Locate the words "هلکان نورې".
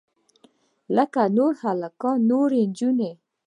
1.63-2.61